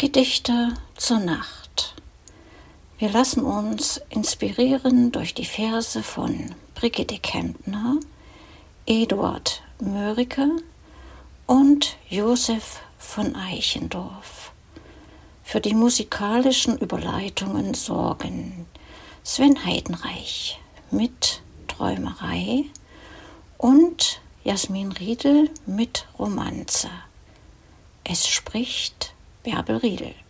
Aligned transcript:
Gedichte 0.00 0.72
zur 0.96 1.18
Nacht. 1.18 1.94
Wir 2.96 3.10
lassen 3.10 3.44
uns 3.44 4.00
inspirieren 4.08 5.12
durch 5.12 5.34
die 5.34 5.44
Verse 5.44 6.02
von 6.02 6.54
Brigitte 6.74 7.18
Kempner, 7.18 8.00
Eduard 8.86 9.60
Mörike 9.78 10.48
und 11.44 11.98
Josef 12.08 12.80
von 12.96 13.36
Eichendorf. 13.36 14.52
Für 15.44 15.60
die 15.60 15.74
musikalischen 15.74 16.78
Überleitungen 16.78 17.74
sorgen 17.74 18.64
Sven 19.22 19.66
Heidenreich 19.66 20.58
mit 20.90 21.42
Träumerei 21.68 22.64
und 23.58 24.22
Jasmin 24.44 24.92
Riedel 24.92 25.50
mit 25.66 26.06
Romanze. 26.18 26.88
Es 28.02 28.26
spricht 28.26 29.12
Bärbel 29.44 29.78
Riedel. 29.78 30.29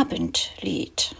Abendlied. 0.00 1.16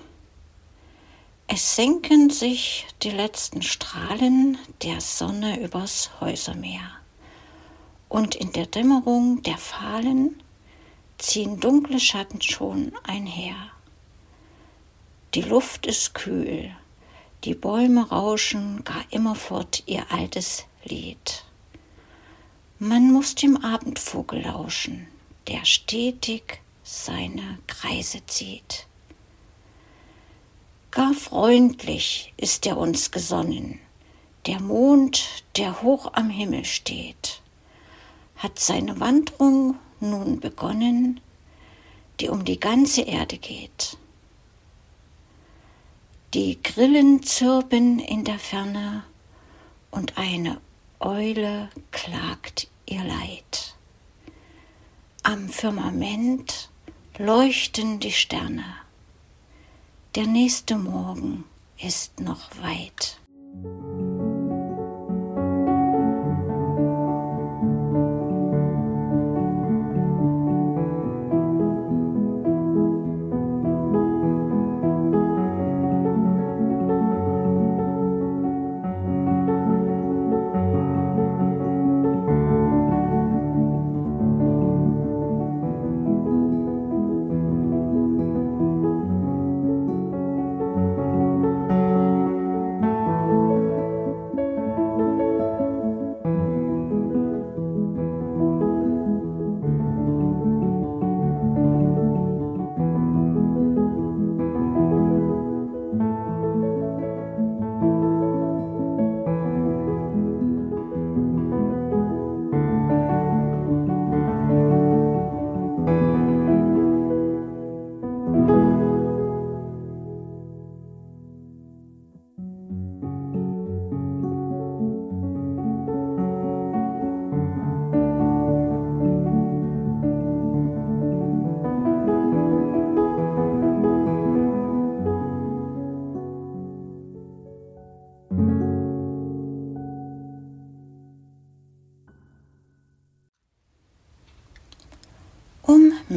Es 1.46 1.76
senken 1.76 2.28
sich 2.28 2.86
die 3.02 3.10
letzten 3.10 3.62
Strahlen 3.62 4.58
der 4.82 5.00
Sonne 5.00 5.62
übers 5.62 6.10
Häusermeer, 6.20 6.90
und 8.10 8.34
in 8.34 8.52
der 8.52 8.66
Dämmerung 8.66 9.42
der 9.42 9.56
Fahlen 9.56 10.42
ziehen 11.16 11.58
dunkle 11.58 11.98
Schatten 11.98 12.42
schon 12.42 12.92
einher. 13.02 13.56
Die 15.34 15.42
Luft 15.42 15.86
ist 15.86 16.12
kühl, 16.12 16.70
die 17.44 17.54
Bäume 17.54 18.06
rauschen 18.06 18.84
gar 18.84 19.04
immerfort 19.08 19.84
ihr 19.86 20.04
altes 20.12 20.66
Lied. 20.84 21.44
Man 22.78 23.10
muss 23.10 23.36
dem 23.36 23.56
Abendvogel 23.56 24.42
lauschen, 24.42 25.08
der 25.48 25.64
stetig 25.64 26.60
seine 26.86 27.58
Kreise 27.66 28.24
zieht. 28.26 28.86
Gar 30.92 31.14
freundlich 31.14 32.32
ist 32.36 32.64
er 32.64 32.78
uns 32.78 33.10
gesonnen, 33.10 33.80
der 34.46 34.60
Mond, 34.60 35.44
der 35.56 35.82
hoch 35.82 36.12
am 36.14 36.30
Himmel 36.30 36.64
steht, 36.64 37.42
hat 38.36 38.60
seine 38.60 39.00
Wanderung 39.00 39.74
nun 39.98 40.38
begonnen, 40.38 41.20
die 42.20 42.28
um 42.28 42.44
die 42.44 42.60
ganze 42.60 43.02
Erde 43.02 43.36
geht. 43.36 43.98
Die 46.34 46.62
Grillen 46.62 47.24
zirpen 47.24 47.98
in 47.98 48.22
der 48.22 48.38
Ferne 48.38 49.02
und 49.90 50.16
eine 50.16 50.60
Eule 51.00 51.68
klagt 51.90 52.68
ihr 52.86 53.02
Leid. 53.02 53.74
Am 55.24 55.48
Firmament 55.48 56.70
leuchten 57.18 57.98
die 57.98 58.12
Sterne. 58.12 58.64
Der 60.16 60.26
nächste 60.26 60.76
Morgen 60.76 61.44
ist 61.78 62.20
noch 62.20 62.50
weit. 62.60 63.18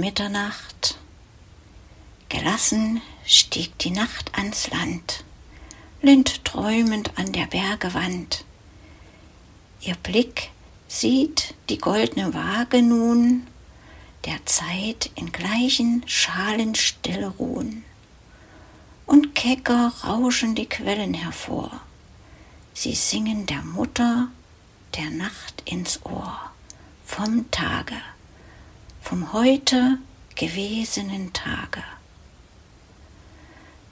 Mitternacht. 0.10 0.98
Gelassen 2.30 3.00
stieg 3.28 3.78
die 3.78 3.92
Nacht 3.92 4.36
ans 4.36 4.72
Land, 4.72 5.24
lind 6.02 6.44
träumend 6.46 7.16
an 7.16 7.32
der 7.32 7.46
Berge 7.46 7.94
Wand. 7.94 8.44
Ihr 9.82 9.94
Blick 10.02 10.50
sieht 10.88 11.54
die 11.70 11.78
goldne 11.78 12.34
Waage 12.34 12.82
nun, 12.82 13.46
der 14.26 14.44
Zeit 14.48 15.12
in 15.14 15.32
gleichen 15.32 16.02
Schalen 16.08 16.74
stille 16.74 17.28
ruhen. 17.28 17.86
Und 19.06 19.36
kecker 19.36 19.94
rauschen 20.04 20.56
die 20.56 20.68
Quellen 20.68 21.14
hervor, 21.14 21.82
sie 22.74 22.96
singen 22.96 23.46
der 23.46 23.62
Mutter 23.62 24.30
der 24.96 25.12
Nacht 25.12 25.62
ins 25.66 26.04
Ohr 26.04 26.50
vom 27.06 27.52
Tage 27.52 28.02
vom 29.10 29.34
heute 29.34 29.98
gewesenen 30.36 31.34
Tage. 31.34 31.84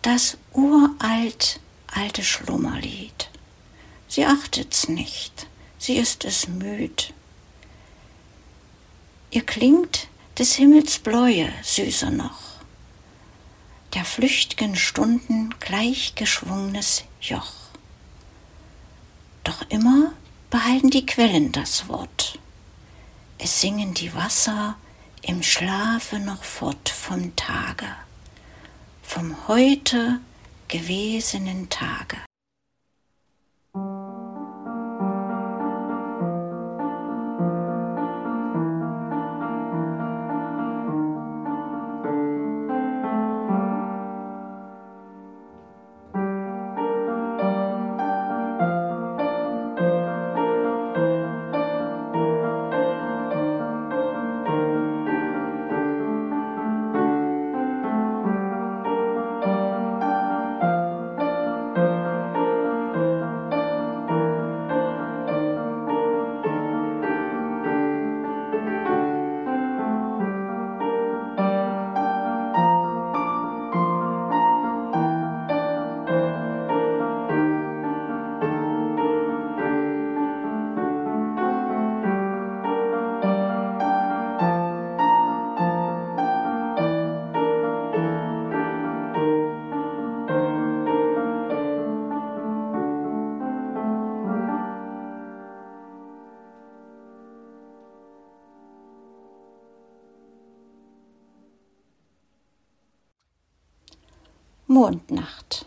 Das 0.03 0.37
uralt 0.53 1.59
alte 1.87 2.23
Schlummerlied. 2.23 3.31
Sie 4.07 4.27
achtet's 4.27 4.87
nicht, 4.87 5.47
sie 5.79 5.95
ist 5.95 6.23
es 6.23 6.47
müd. 6.47 7.15
Ihr 9.31 9.43
klingt 9.43 10.07
des 10.37 10.53
Himmels 10.53 10.99
Bläue 10.99 11.51
süßer 11.63 12.11
noch, 12.11 12.39
der 13.95 14.05
flücht'gen 14.05 14.75
Stunden 14.75 15.55
gleichgeschwungenes 15.59 17.05
Joch. 17.21 17.53
Doch 19.43 19.63
immer 19.69 20.13
behalten 20.51 20.91
die 20.91 21.07
Quellen 21.07 21.51
das 21.51 21.89
Wort. 21.89 22.37
Es 23.39 23.61
singen 23.61 23.95
die 23.95 24.13
Wasser 24.13 24.77
im 25.27 25.43
Schlafe 25.43 26.19
noch 26.19 26.43
fort 26.43 26.87
vom 26.87 27.35
Tage, 27.35 27.85
vom 29.03 29.47
heute 29.49 30.19
gewesenen 30.69 31.69
Tage. 31.69 32.26
Mondnacht. 104.69 105.65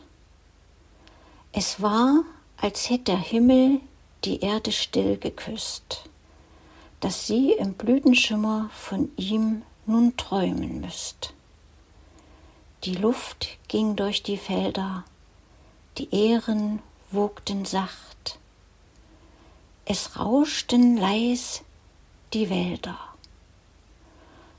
Es 1.52 1.80
war, 1.80 2.22
als 2.58 2.90
hätte 2.90 3.04
der 3.04 3.18
Himmel 3.18 3.80
die 4.24 4.40
Erde 4.40 4.72
still 4.72 5.16
geküsst, 5.16 6.02
dass 7.00 7.26
sie 7.26 7.52
im 7.52 7.72
Blütenschimmer 7.72 8.68
von 8.74 9.10
ihm 9.16 9.62
nun 9.86 10.18
träumen 10.18 10.82
müsst. 10.82 11.32
Die 12.84 12.94
Luft 12.94 13.56
ging 13.68 13.96
durch 13.96 14.22
die 14.22 14.36
Felder, 14.36 15.04
die 15.96 16.14
Ähren 16.14 16.80
wogten 17.10 17.64
sacht, 17.64 18.38
es 19.86 20.18
rauschten 20.18 20.98
leis 20.98 21.62
die 22.34 22.50
Wälder. 22.50 22.98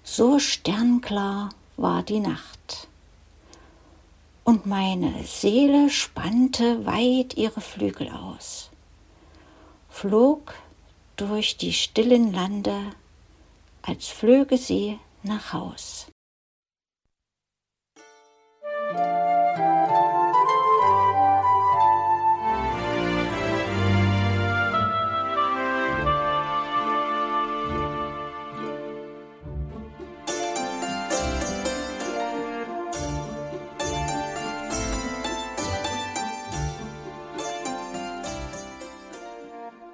So 0.03 0.39
sternklar 0.39 1.49
war 1.77 2.01
die 2.01 2.19
Nacht 2.19 2.88
und 4.43 4.65
meine 4.65 5.23
Seele 5.23 5.89
spannte 5.89 6.85
weit 6.85 7.35
ihre 7.38 7.61
Flügel 7.61 8.09
aus, 8.09 8.69
flog 9.89 10.55
durch 11.15 11.57
die 11.57 11.73
stillen 11.73 12.33
Lande, 12.33 12.77
als 13.81 14.07
flöge 14.07 14.57
sie 14.57 14.99
nach 15.23 15.53
Haus. 15.53 16.10